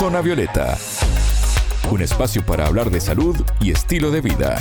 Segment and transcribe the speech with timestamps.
[0.00, 0.78] Zona Violeta,
[1.90, 4.58] un espacio para hablar de salud y estilo de vida.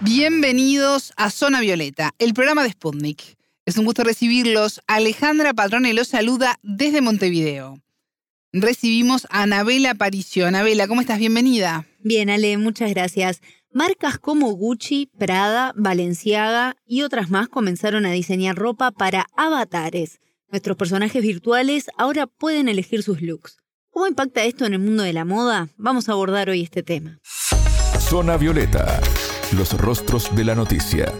[0.00, 3.36] Bienvenidos a Zona Violeta, el programa de Sputnik.
[3.66, 4.80] Es un gusto recibirlos.
[4.86, 7.78] Alejandra Patrone los saluda desde Montevideo.
[8.54, 10.46] Recibimos a Anabela Aparicio.
[10.46, 11.18] Anabela, ¿cómo estás?
[11.18, 11.86] Bienvenida.
[11.98, 13.42] Bien, Ale, muchas gracias.
[13.70, 20.20] Marcas como Gucci, Prada, Balenciaga y otras más comenzaron a diseñar ropa para avatares.
[20.52, 23.56] Nuestros personajes virtuales ahora pueden elegir sus looks.
[23.90, 25.70] ¿Cómo impacta esto en el mundo de la moda?
[25.78, 27.20] Vamos a abordar hoy este tema.
[27.98, 29.00] Zona Violeta,
[29.56, 31.10] los rostros de la noticia.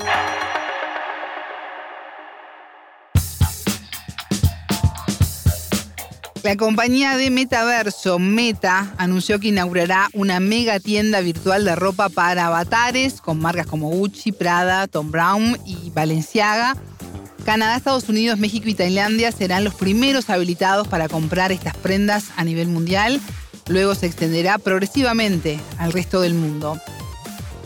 [6.42, 12.48] La compañía de metaverso Meta anunció que inaugurará una mega tienda virtual de ropa para
[12.48, 16.76] avatares con marcas como Gucci, Prada, Tom Brown y Balenciaga.
[17.42, 22.44] Canadá, Estados Unidos, México y Tailandia serán los primeros habilitados para comprar estas prendas a
[22.44, 23.20] nivel mundial.
[23.68, 26.80] Luego se extenderá progresivamente al resto del mundo.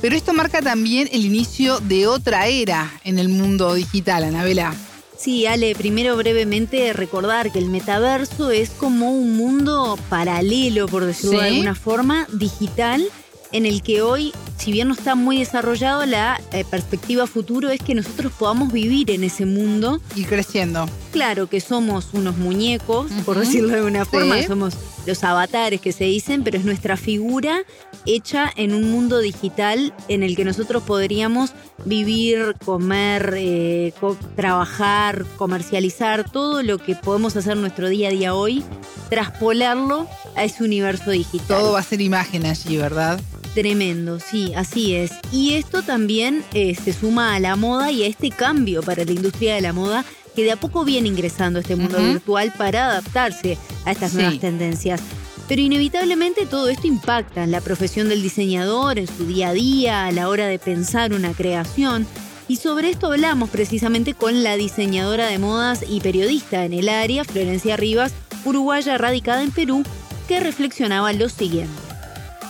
[0.00, 4.74] Pero esto marca también el inicio de otra era en el mundo digital, Anabela.
[5.16, 11.40] Sí, Ale, primero brevemente recordar que el metaverso es como un mundo paralelo, por decirlo
[11.40, 13.08] de alguna forma, digital,
[13.52, 17.80] en el que hoy, si bien no está muy desarrollado, la eh, perspectiva futuro es
[17.80, 20.00] que nosotros podamos vivir en ese mundo.
[20.14, 20.88] Y creciendo.
[21.12, 24.74] Claro que somos unos muñecos, por decirlo de alguna forma, somos
[25.06, 27.62] los avatares que se dicen, pero es nuestra figura
[28.06, 31.52] hecha en un mundo digital en el que nosotros podríamos
[31.84, 33.92] vivir, comer, eh,
[34.34, 38.64] trabajar, comercializar, todo lo que podemos hacer nuestro día a día hoy,
[39.08, 41.58] traspolarlo a ese universo digital.
[41.58, 43.20] Todo va a ser imagen allí, ¿verdad?
[43.56, 45.12] Tremendo, sí, así es.
[45.32, 49.12] Y esto también eh, se suma a la moda y a este cambio para la
[49.12, 50.04] industria de la moda
[50.34, 54.38] que de a poco viene ingresando a este mundo virtual para adaptarse a estas nuevas
[54.40, 55.00] tendencias.
[55.48, 60.04] Pero inevitablemente todo esto impacta en la profesión del diseñador, en su día a día,
[60.04, 62.06] a la hora de pensar una creación.
[62.48, 67.24] Y sobre esto hablamos precisamente con la diseñadora de modas y periodista en el área,
[67.24, 68.12] Florencia Rivas,
[68.44, 69.82] uruguaya radicada en Perú,
[70.28, 71.85] que reflexionaba lo siguiente.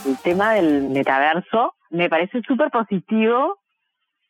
[0.07, 3.57] El tema del metaverso me parece súper positivo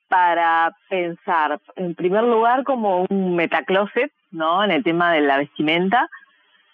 [0.08, 4.64] para pensar, en primer lugar, como un metacloset, ¿no?
[4.64, 6.10] En el tema de la vestimenta,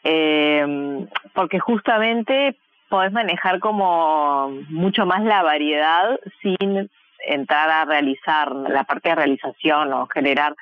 [0.05, 6.89] eh, porque justamente podés manejar como mucho más la variedad sin
[7.27, 10.55] entrar a realizar la parte de realización o generar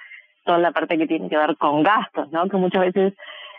[0.46, 2.50] toda la parte que tiene que ver con gastos, ¿no?
[2.50, 3.14] Que muchas veces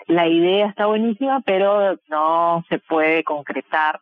[0.08, 4.00] la idea está buenísima, pero no se puede concretar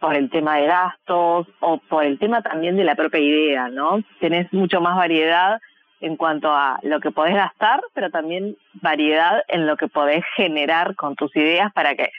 [0.00, 4.02] por el tema de gastos o por el tema también de la propia idea, ¿no?
[4.20, 5.60] Tenés mucho más variedad
[6.00, 10.94] en cuanto a lo que podés gastar, pero también variedad en lo que podés generar
[10.94, 12.10] con tus ideas para que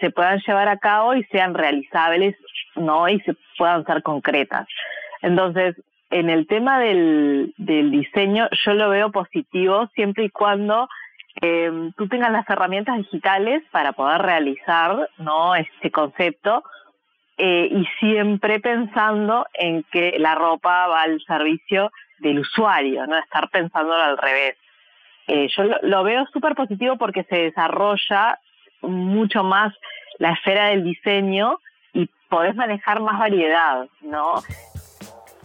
[0.00, 2.36] se puedan llevar a cabo y sean realizables,
[2.76, 3.08] ¿no?
[3.08, 4.66] Y se puedan ser concretas.
[5.22, 5.76] Entonces,
[6.10, 10.88] en el tema del, del diseño, yo lo veo positivo siempre y cuando
[11.40, 15.54] eh, tú tengas las herramientas digitales para poder realizar, ¿no?
[15.54, 16.64] Este concepto
[17.38, 23.48] eh, y siempre pensando en que la ropa va al servicio del usuario, no estar
[23.50, 24.56] pensándolo al revés.
[25.28, 28.40] Eh, yo lo, veo súper positivo porque se desarrolla
[28.82, 29.72] mucho más
[30.18, 31.60] la esfera del diseño
[31.92, 34.42] y podés manejar más variedad, ¿no?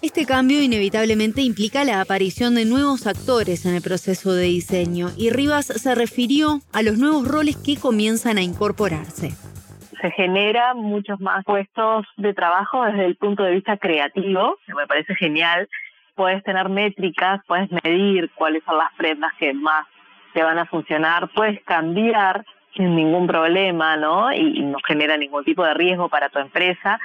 [0.01, 5.29] Este cambio inevitablemente implica la aparición de nuevos actores en el proceso de diseño y
[5.29, 9.33] Rivas se refirió a los nuevos roles que comienzan a incorporarse
[10.03, 14.85] se genera muchos más puestos de trabajo desde el punto de vista creativo, que me
[14.85, 15.69] parece genial.
[16.13, 19.87] Puedes tener métricas, puedes medir cuáles son las prendas que más
[20.33, 24.33] te van a funcionar, puedes cambiar sin ningún problema, ¿no?
[24.33, 26.99] Y, no genera ningún tipo de riesgo para tu empresa.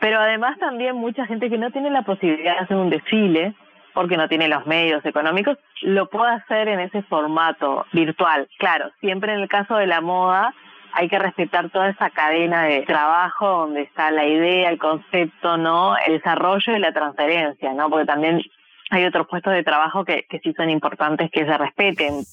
[0.00, 3.54] Pero además también mucha gente que no tiene la posibilidad de hacer un desfile,
[3.94, 8.48] porque no tiene los medios económicos, lo puede hacer en ese formato virtual.
[8.58, 10.52] Claro, siempre en el caso de la moda
[10.94, 15.96] hay que respetar toda esa cadena de trabajo donde está la idea, el concepto, ¿no?
[16.06, 17.88] El desarrollo y la transferencia, ¿no?
[17.90, 18.42] Porque también
[18.90, 22.24] hay otros puestos de trabajo que, que sí son importantes que se respeten.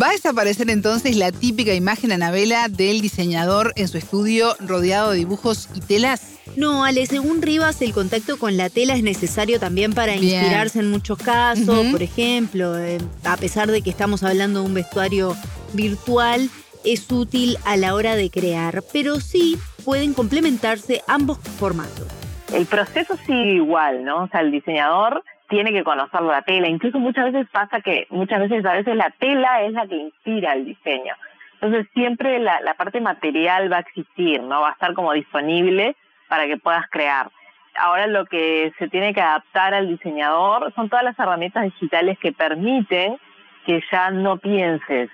[0.00, 5.18] ¿Va a desaparecer entonces la típica imagen Anabela del diseñador en su estudio rodeado de
[5.18, 6.34] dibujos y telas?
[6.54, 10.90] No, Ale, según Rivas, el contacto con la tela es necesario también para inspirarse en
[10.90, 11.86] muchos casos.
[11.86, 15.34] Por ejemplo, eh, a pesar de que estamos hablando de un vestuario
[15.72, 16.50] virtual,
[16.86, 22.06] es útil a la hora de crear, pero sí pueden complementarse ambos formatos.
[22.54, 24.24] El proceso sigue igual, ¿no?
[24.24, 26.68] O sea, el diseñador tiene que conocer la tela.
[26.68, 30.52] Incluso muchas veces pasa que muchas veces a veces la tela es la que inspira
[30.52, 31.14] el diseño.
[31.54, 34.60] Entonces siempre la, la parte material va a existir, ¿no?
[34.60, 35.96] Va a estar como disponible
[36.28, 37.30] para que puedas crear.
[37.78, 42.32] Ahora lo que se tiene que adaptar al diseñador son todas las herramientas digitales que
[42.32, 43.18] permiten
[43.66, 45.10] que ya no pienses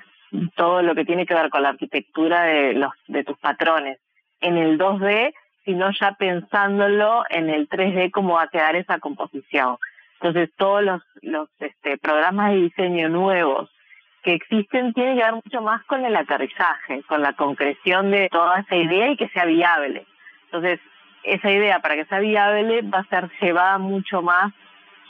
[0.57, 3.99] todo lo que tiene que ver con la arquitectura de los de tus patrones
[4.41, 5.33] en el 2D,
[5.65, 9.77] sino ya pensándolo en el 3D cómo va a quedar esa composición.
[10.21, 13.71] Entonces todos los, los este, programas de diseño nuevos
[14.23, 18.61] que existen tienen que ver mucho más con el aterrizaje, con la concreción de toda
[18.61, 20.07] esa idea y que sea viable.
[20.45, 20.81] Entonces,
[21.25, 24.53] esa idea para que sea viable va a ser llevada mucho más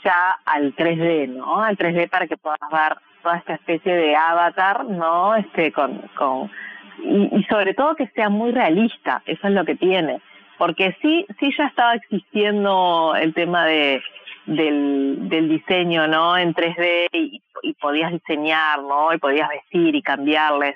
[0.03, 1.61] ya al 3D, ¿no?
[1.61, 5.35] Al 3D para que puedas dar toda esta especie de avatar, ¿no?
[5.35, 6.51] Este, con, con
[6.99, 10.21] y, sobre todo que sea muy realista, eso es lo que tiene.
[10.57, 14.01] Porque sí, sí ya estaba existiendo el tema de
[14.45, 16.37] del, del diseño, ¿no?
[16.37, 19.13] En 3D y, y podías diseñar, ¿no?
[19.13, 20.75] Y podías vestir y cambiarles,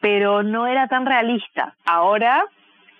[0.00, 1.74] pero no era tan realista.
[1.84, 2.44] Ahora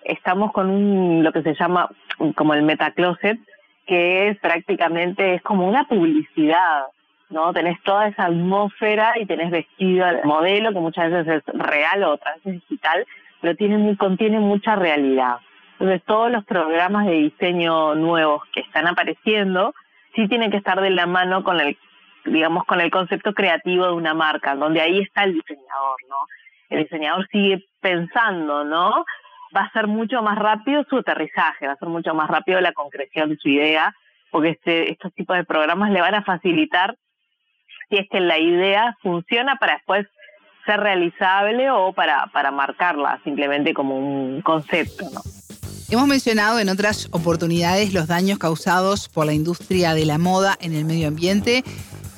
[0.04, 1.88] estamos con un, lo que se llama
[2.34, 3.38] como el metacloset,
[3.86, 6.84] que es prácticamente, es como una publicidad,
[7.34, 7.52] ¿no?
[7.52, 12.12] Tenés toda esa atmósfera y tenés vestido el modelo, que muchas veces es real o
[12.12, 13.04] otras veces digital,
[13.40, 15.38] pero tiene, contiene mucha realidad.
[15.72, 19.75] Entonces todos los programas de diseño nuevos que están apareciendo
[20.14, 21.76] sí tienen que estar de la mano con el,
[22.25, 26.16] digamos, con el concepto creativo de una marca, donde ahí está el diseñador, ¿no?
[26.70, 29.04] El diseñador sigue pensando, ¿no?
[29.54, 32.72] Va a ser mucho más rápido su aterrizaje, va a ser mucho más rápido la
[32.72, 33.92] concreción de su idea,
[34.31, 36.94] porque este, estos tipos de programas le van a facilitar
[37.88, 40.06] si es que la idea funciona para después
[40.66, 45.20] ser realizable o para, para marcarla simplemente como un concepto, ¿no?
[45.90, 50.75] Hemos mencionado en otras oportunidades los daños causados por la industria de la moda en
[50.75, 51.62] el medio ambiente.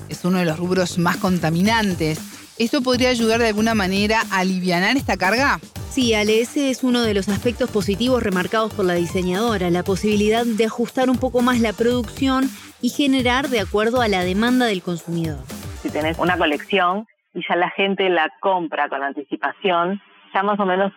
[0.09, 2.21] Es uno de los rubros más contaminantes.
[2.59, 5.61] ¿Esto podría ayudar de alguna manera a aliviar esta carga?
[5.91, 10.47] Sí, Ale, ese es uno de los aspectos positivos remarcados por la diseñadora, la posibilidad
[10.47, 12.49] de ajustar un poco más la producción
[12.81, 15.39] y generar de acuerdo a la demanda del consumidor.
[15.87, 20.03] Si tenés una colección y ya la gente la compra con anticipación,
[20.35, 20.93] ya más o menos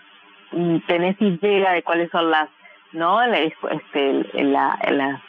[0.52, 2.50] mm, tenés idea de cuáles son las
[2.92, 3.22] ¿no?
[3.22, 5.22] Este, la, las,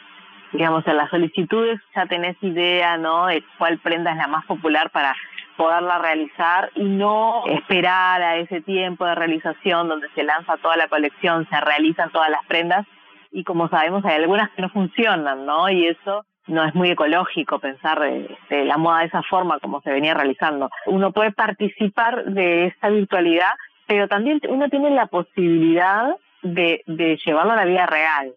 [0.51, 3.27] digamos, en las solicitudes ya tenés idea, ¿no?
[3.27, 5.15] De cuál prenda es la más popular para
[5.57, 10.87] poderla realizar y no esperar a ese tiempo de realización donde se lanza toda la
[10.87, 12.87] colección, se realizan todas las prendas
[13.31, 15.69] y como sabemos hay algunas que no funcionan, ¿no?
[15.69, 18.01] Y eso no es muy ecológico pensar
[18.49, 20.69] la moda de esa forma como se venía realizando.
[20.85, 23.51] Uno puede participar de esta virtualidad,
[23.85, 28.33] pero también uno tiene la posibilidad de, de llevarlo a la vida real.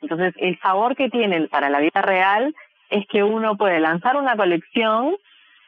[0.00, 2.54] Entonces, el favor que tiene para la vida real
[2.90, 5.16] es que uno puede lanzar una colección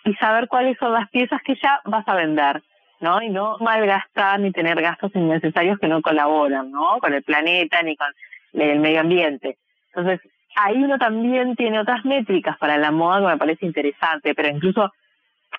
[0.04, 2.62] y saber cuáles son las piezas que ya vas a vender,
[3.00, 3.20] ¿no?
[3.22, 6.98] Y no malgastar ni tener gastos innecesarios que no colaboran, ¿no?
[7.00, 8.08] Con el planeta ni con
[8.54, 9.58] el medio ambiente.
[9.92, 10.20] Entonces,
[10.56, 14.93] ahí uno también tiene otras métricas para la moda que me parece interesante, pero incluso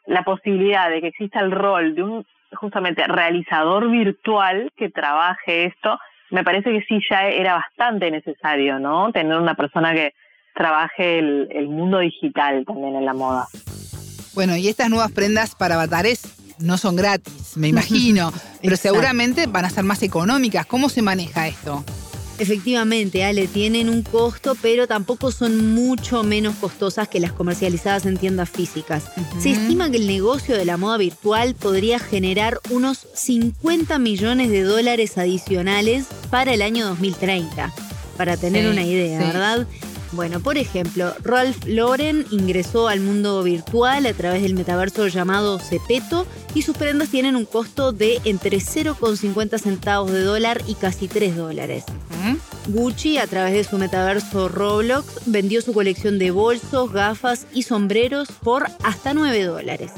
[0.06, 5.98] la posibilidad de que exista el rol de un justamente realizador virtual que trabaje esto
[6.32, 9.12] me parece que sí ya era bastante necesario, ¿no?
[9.12, 10.14] Tener una persona que
[10.56, 13.48] trabaje el, mundo digital también en la moda.
[14.34, 16.22] Bueno, y estas nuevas prendas para avatares
[16.60, 20.66] no son gratis, me imagino, pero seguramente van a ser más económicas.
[20.66, 21.83] ¿Cómo se maneja esto?
[22.42, 28.18] Efectivamente, Ale, tienen un costo, pero tampoco son mucho menos costosas que las comercializadas en
[28.18, 29.04] tiendas físicas.
[29.38, 34.64] Se estima que el negocio de la moda virtual podría generar unos 50 millones de
[34.64, 37.71] dólares adicionales para el año 2030,
[38.18, 39.68] para tener una idea, ¿verdad?
[40.14, 46.26] Bueno, por ejemplo, Ralph Lauren ingresó al mundo virtual a través del metaverso llamado Cepeto
[46.54, 51.38] y sus prendas tienen un costo de entre 0,50 centavos de dólar y casi 3
[51.38, 51.86] dólares.
[52.68, 58.30] Gucci, a través de su metaverso Roblox, vendió su colección de bolsos, gafas y sombreros
[58.44, 59.91] por hasta 9 dólares.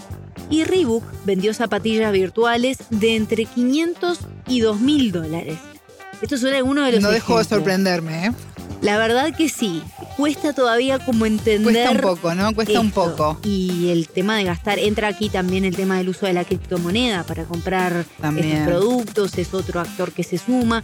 [0.50, 5.58] Y Reebok vendió zapatillas virtuales de entre 500 y 2.000 dólares.
[6.22, 7.02] Esto suena uno de los.
[7.02, 8.32] No dejo de sorprenderme, ¿eh?
[8.82, 9.82] La verdad que sí.
[10.18, 11.64] Cuesta todavía como entender.
[11.64, 12.54] Cuesta un poco, ¿no?
[12.54, 13.40] Cuesta un poco.
[13.44, 17.24] Y el tema de gastar, entra aquí también el tema del uso de la criptomoneda
[17.24, 20.84] para comprar estos productos, es otro actor que se suma.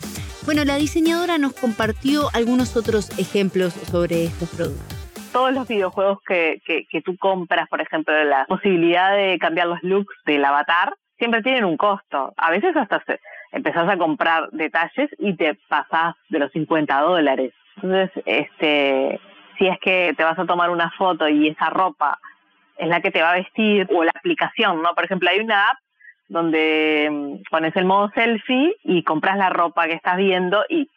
[0.50, 4.98] Bueno, la diseñadora nos compartió algunos otros ejemplos sobre estos productos
[5.32, 9.77] todos los videojuegos que, que, que, tú compras, por ejemplo, la posibilidad de cambiar los
[9.84, 12.34] looks del avatar, siempre tienen un costo.
[12.36, 13.20] A veces hasta se,
[13.51, 17.53] empezás a comprar detalles y te pasás de los 50 dólares.
[17.75, 19.20] Entonces, este,
[19.60, 22.18] si es que te vas a tomar una foto y esa ropa
[22.79, 24.96] es la que te va a vestir, o la aplicación, ¿no?
[24.96, 25.77] Por ejemplo, hay una app
[26.29, 30.89] donde mm, pones el modo selfie y compras la ropa que estás viendo y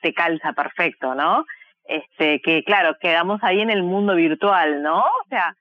[0.00, 1.44] te calza perfecto, ¿no?
[1.84, 5.00] Este, que claro, quedamos ahí en el mundo virtual, ¿no?
[5.00, 5.54] O sea,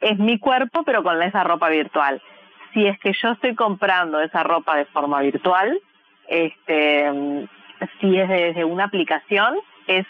[0.00, 2.20] es mi cuerpo pero con esa ropa virtual.
[2.74, 5.78] Si es que yo estoy comprando esa ropa de forma virtual,
[6.28, 7.48] este, mm,
[8.00, 10.06] si es desde una aplicación, es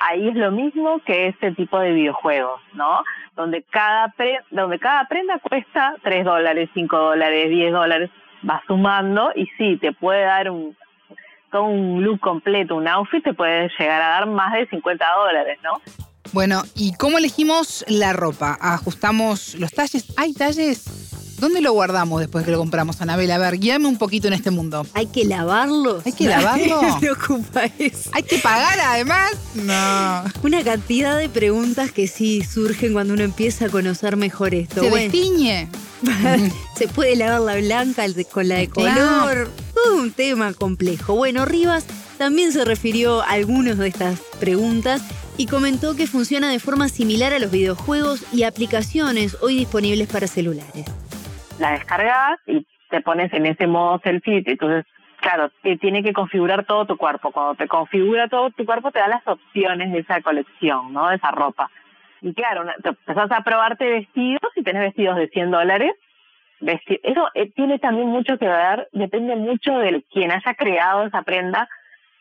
[0.00, 3.04] ahí es lo mismo que ese tipo de videojuegos, ¿no?
[3.36, 4.12] Donde cada,
[4.50, 8.10] donde cada prenda cuesta 3 dólares, 5 dólares, 10 dólares,
[8.48, 10.76] va sumando y sí, te puede dar un,
[11.52, 15.58] todo un look completo, un outfit, te puede llegar a dar más de 50 dólares,
[15.62, 15.80] ¿no?
[16.32, 18.56] Bueno, ¿y cómo elegimos la ropa?
[18.60, 20.12] ¿Ajustamos los talles?
[20.16, 21.19] ¿Hay talles?
[21.40, 23.30] ¿Dónde lo guardamos después que lo compramos, Anabel?
[23.30, 24.86] A ver, guíame un poquito en este mundo.
[24.92, 26.02] ¿Hay que lavarlo?
[26.04, 26.82] ¿Hay que lavarlo?
[26.82, 28.10] Me preocupa eso.
[28.12, 29.32] ¿Hay que pagar además?
[29.54, 30.24] No.
[30.42, 34.82] Una cantidad de preguntas que sí surgen cuando uno empieza a conocer mejor esto.
[34.82, 35.70] ¿Se destiñe?
[36.76, 39.50] Se puede lavar la blanca con la de color.
[39.74, 41.14] Todo un tema complejo.
[41.14, 41.84] Bueno, Rivas
[42.18, 45.00] también se refirió a algunas de estas preguntas
[45.38, 50.26] y comentó que funciona de forma similar a los videojuegos y aplicaciones hoy disponibles para
[50.26, 50.84] celulares
[51.60, 54.42] la descargas y te pones en ese modo selfie.
[54.44, 54.84] Entonces,
[55.20, 57.30] claro, te tiene que configurar todo tu cuerpo.
[57.30, 61.08] Cuando te configura todo tu cuerpo, te da las opciones de esa colección, ¿no?
[61.08, 61.70] De esa ropa.
[62.22, 65.92] Y claro, te empezás a probarte vestidos y tenés vestidos de 100 dólares.
[66.60, 71.66] Eso eh, tiene también mucho que ver, depende mucho de quien haya creado esa prenda,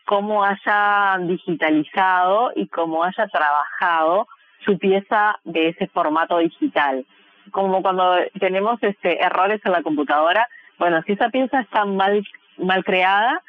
[0.06, 4.30] cómo haya digitalizado y cómo haya trabajado
[4.64, 7.06] su pieza de ese formato digital
[7.52, 12.26] como cuando tenemos este errores en la computadora, bueno, si esa pieza está mal,
[12.58, 13.42] mal creada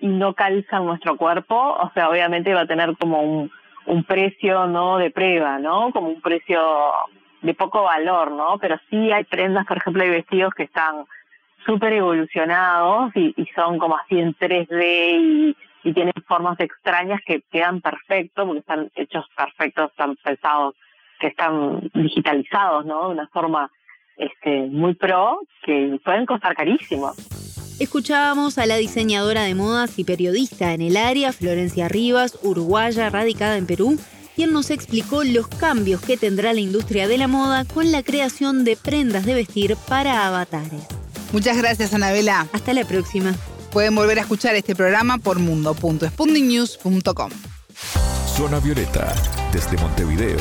[0.00, 3.50] y no calza nuestro cuerpo, o sea, obviamente va a tener como un,
[3.86, 5.92] un precio no de prueba, ¿no?
[5.92, 6.60] Como un precio
[7.42, 8.58] de poco valor, ¿no?
[8.58, 11.04] Pero sí hay prendas, por ejemplo, hay vestidos que están
[11.66, 14.82] súper evolucionados y, y, son como así en 3D
[15.20, 20.74] y, y tienen formas extrañas que quedan perfectos porque están hechos perfectos, están pensados
[21.18, 23.08] que están digitalizados, ¿no?
[23.08, 23.70] De una forma
[24.16, 27.12] este, muy pro, que pueden costar carísimo.
[27.78, 33.56] Escuchábamos a la diseñadora de modas y periodista en el área, Florencia Rivas, uruguaya, radicada
[33.56, 33.96] en Perú,
[34.34, 38.64] quien nos explicó los cambios que tendrá la industria de la moda con la creación
[38.64, 40.86] de prendas de vestir para avatares.
[41.32, 42.48] Muchas gracias, Anabela.
[42.52, 43.34] Hasta la próxima.
[43.72, 47.30] Pueden volver a escuchar este programa por mundo.spundingnews.com.
[48.26, 49.12] Zona Violeta,
[49.52, 50.38] desde Montevideo,